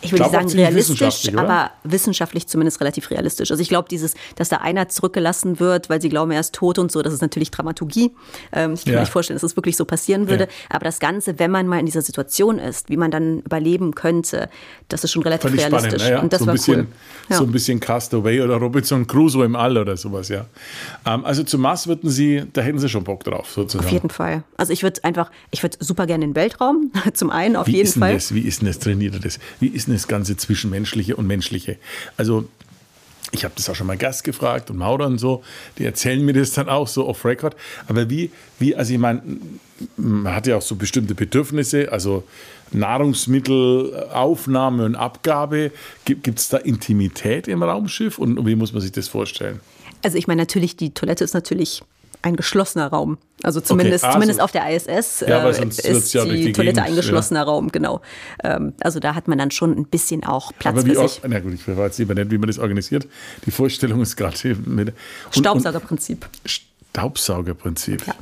[0.00, 3.50] ich will nicht sagen realistisch, aber wissenschaftlich zumindest relativ realistisch.
[3.50, 6.78] Also ich glaube, dieses, dass da einer zurückgelassen wird, weil sie glauben, er ist tot
[6.78, 8.12] und so, das ist natürlich Dramaturgie.
[8.52, 8.98] Ähm, ich kann ja.
[8.98, 10.44] mir nicht vorstellen, dass das wirklich so passieren würde.
[10.44, 10.50] Ja.
[10.70, 14.48] Aber das Ganze, wenn man mal in dieser Situation ist, wie man dann überleben könnte,
[14.88, 16.02] das ist schon relativ realistisch.
[16.02, 16.20] Spannend, ja.
[16.20, 16.80] Und das so war bisschen,
[17.30, 17.36] cool.
[17.36, 20.46] So ein bisschen Castaway oder Robinson Crusoe im All oder sowas, ja.
[21.04, 23.86] Ähm, also zum Mars würden Sie, da hätten Sie schon Bock drauf, sozusagen.
[23.86, 24.44] Auf jeden Fall.
[24.56, 27.76] Also ich würde einfach, ich würde super gerne in den Weltraum, zum einen auf wie
[27.76, 28.14] jeden Fall.
[28.14, 29.38] Das, wie ist denn das, trainiert das?
[29.60, 31.76] Wie ist denn das Ganze Zwischenmenschliche und Menschliche?
[32.16, 32.48] Also
[33.32, 35.42] ich habe das auch schon mal Gast gefragt und Maurer und so,
[35.78, 37.56] die erzählen mir das dann auch so off record.
[37.88, 39.22] Aber wie, wie also ich meine,
[39.96, 42.24] man hat ja auch so bestimmte Bedürfnisse, also
[42.72, 45.72] Nahrungsmittelaufnahme und Abgabe.
[46.04, 49.60] Gibt es da Intimität im Raumschiff und wie muss man sich das vorstellen?
[50.02, 51.82] Also ich meine natürlich, die Toilette ist natürlich
[52.26, 53.18] ein geschlossener Raum.
[53.42, 54.16] Also zumindest, okay, also.
[54.16, 57.44] zumindest auf der ISS ja, äh, ist ja die Toilette ein geschlossener ja.
[57.44, 58.00] Raum, genau.
[58.42, 61.20] Ähm, also da hat man dann schon ein bisschen auch Platz Aber wie für sich.
[61.26, 63.06] na gut, ich weiß lieber nicht, wie man das organisiert.
[63.44, 64.92] Die Vorstellung ist gerade mit
[65.30, 66.26] Staubsaugerprinzip.
[66.44, 68.06] Staubsaugerprinzip.
[68.06, 68.14] Ja.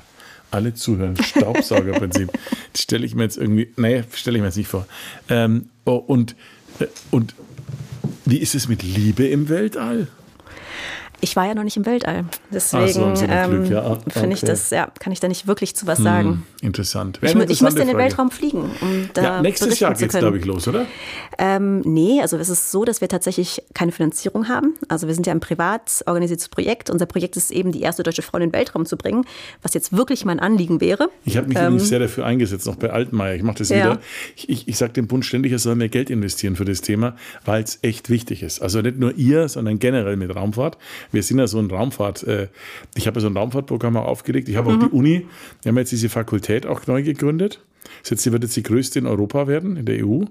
[0.51, 2.31] Alle zuhören, Staubsaugerprinzip.
[2.73, 4.87] das stelle ich mir jetzt irgendwie, nee, stelle ich mir jetzt nicht vor.
[5.29, 6.37] Ähm, oh, und
[6.79, 7.35] Äh, und
[8.25, 10.09] wie ist es mit Liebe im Weltall?
[11.25, 12.27] Ich war ja noch nicht im Weltall.
[12.53, 13.93] Deswegen so, ähm, ja.
[13.93, 14.11] okay.
[14.11, 16.29] finde ich das, ja, kann ich da nicht wirklich zu was sagen.
[16.29, 17.19] Hm, interessant.
[17.23, 18.71] Ich, ich müsste in den Weltraum fliegen.
[18.83, 20.85] Um da ja, nächstes Jahr geht es, glaube ich, los, oder?
[21.39, 24.75] Ähm, nee, also es ist so, dass wir tatsächlich keine Finanzierung haben.
[24.89, 26.91] Also wir sind ja ein privat organisiertes Projekt.
[26.91, 29.25] Unser Projekt ist eben, die erste deutsche Frau in den Weltraum zu bringen,
[29.63, 31.09] was jetzt wirklich mein Anliegen wäre.
[31.25, 33.35] Ich habe mich ähm, sehr dafür eingesetzt, noch bei Altmaier.
[33.35, 33.77] Ich mache das ja.
[33.77, 34.01] wieder.
[34.37, 37.17] Ich, ich, ich sage dem Bund ständig, er soll mehr Geld investieren für das Thema,
[37.47, 38.61] weil es echt wichtig ist.
[38.61, 40.77] Also nicht nur ihr, sondern generell mit Raumfahrt.
[41.15, 42.23] Wir sind ja so ein Raum Raumfahrt.
[42.25, 42.49] Äh,
[42.95, 44.49] ich habe so ein Raumfahrtprogramm aufgelegt.
[44.49, 44.77] Ich habe mhm.
[44.77, 45.27] auch die Uni,
[45.63, 47.61] wir haben jetzt diese Fakultät auch neu gegründet.
[48.03, 50.25] Sie wird jetzt die größte in Europa werden, in der EU,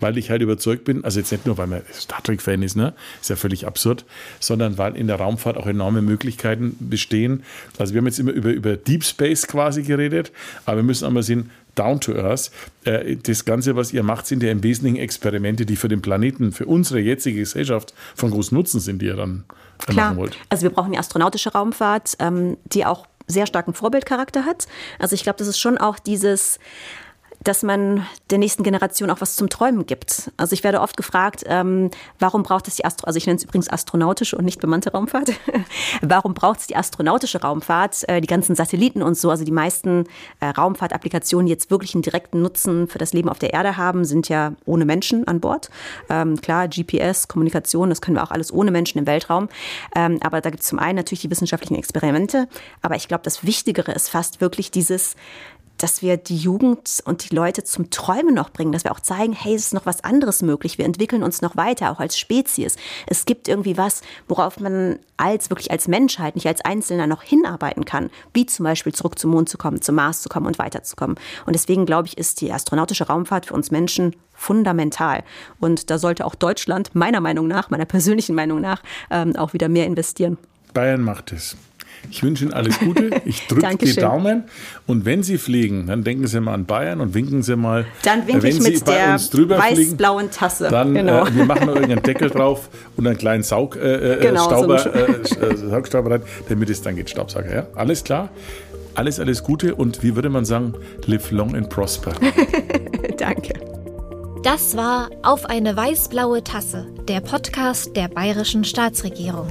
[0.00, 2.94] weil ich halt überzeugt bin, also jetzt nicht nur, weil man Star Trek-Fan ist, ne?
[3.20, 4.04] ist ja völlig absurd,
[4.40, 7.42] sondern weil in der Raumfahrt auch enorme Möglichkeiten bestehen.
[7.78, 10.32] Also wir haben jetzt immer über, über Deep Space quasi geredet,
[10.64, 12.50] aber wir müssen einmal sehen, down to earth.
[12.84, 16.52] Äh, das Ganze, was ihr macht, sind ja im Wesentlichen Experimente, die für den Planeten,
[16.52, 19.44] für unsere jetzige Gesellschaft von großem Nutzen sind, die ihr dann
[19.86, 20.10] Klar.
[20.10, 20.36] machen wollt.
[20.48, 24.66] Also wir brauchen die astronautische Raumfahrt, ähm, die auch sehr starken Vorbildcharakter hat.
[24.98, 26.58] Also ich glaube, das ist schon auch dieses
[27.44, 30.30] dass man der nächsten Generation auch was zum Träumen gibt.
[30.36, 33.44] Also ich werde oft gefragt, ähm, warum braucht es die Astro also ich nenne es
[33.44, 35.32] übrigens astronautische und nicht bemannte Raumfahrt.
[36.02, 38.08] warum braucht es die astronautische Raumfahrt?
[38.08, 40.04] Äh, die ganzen Satelliten und so, also die meisten
[40.40, 44.04] äh, Raumfahrtapplikationen, die jetzt wirklich einen direkten Nutzen für das Leben auf der Erde haben,
[44.04, 45.70] sind ja ohne Menschen an Bord.
[46.08, 49.48] Ähm, klar, GPS, Kommunikation, das können wir auch alles ohne Menschen im Weltraum.
[49.94, 52.48] Ähm, aber da gibt es zum einen natürlich die wissenschaftlichen Experimente,
[52.80, 55.16] aber ich glaube, das Wichtigere ist fast wirklich dieses
[55.82, 59.32] dass wir die Jugend und die Leute zum Träumen noch bringen, dass wir auch zeigen,
[59.32, 60.78] hey, es ist noch was anderes möglich.
[60.78, 62.76] Wir entwickeln uns noch weiter, auch als Spezies.
[63.06, 67.84] Es gibt irgendwie was, worauf man als wirklich als Menschheit, nicht als Einzelner noch hinarbeiten
[67.84, 71.16] kann, wie zum Beispiel zurück zum Mond zu kommen, zum Mars zu kommen und weiterzukommen.
[71.46, 75.24] Und deswegen glaube ich, ist die astronautische Raumfahrt für uns Menschen fundamental.
[75.58, 79.68] Und da sollte auch Deutschland meiner Meinung nach, meiner persönlichen Meinung nach, ähm, auch wieder
[79.68, 80.38] mehr investieren.
[80.74, 81.56] Bayern macht es.
[82.10, 83.10] Ich wünsche Ihnen alles Gute.
[83.24, 84.44] Ich drücke die Daumen.
[84.86, 87.86] Und wenn Sie fliegen, dann denken Sie mal an Bayern und winken Sie mal.
[88.04, 90.68] Dann winke ich mit der weiß-blauen Tasse.
[90.68, 91.26] Dann äh, genau.
[91.26, 94.78] äh, wir machen noch irgendeinen Deckel drauf und einen kleinen Saug, äh, äh genau, Stauber,
[94.78, 97.54] so äh, Saugstauber rein, damit es dann geht, Staubsauger.
[97.54, 97.66] Ja?
[97.74, 98.30] Alles klar.
[98.94, 100.74] Alles, alles Gute und wie würde man sagen,
[101.06, 102.12] live long and prosper.
[103.16, 103.54] Danke.
[104.42, 109.46] Das war Auf eine weiß-blaue Tasse, der Podcast der bayerischen Staatsregierung.